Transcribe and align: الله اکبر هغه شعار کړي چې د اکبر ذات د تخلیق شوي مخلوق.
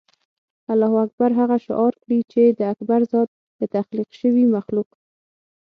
الله 0.71 0.93
اکبر 1.05 1.31
هغه 1.39 1.57
شعار 1.65 1.93
کړي 2.03 2.19
چې 2.31 2.41
د 2.57 2.61
اکبر 2.73 3.01
ذات 3.11 3.29
د 3.59 3.61
تخلیق 3.75 4.09
شوي 4.19 4.45
مخلوق. 4.55 4.89